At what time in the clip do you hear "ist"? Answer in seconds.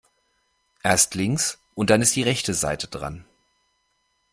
2.01-2.15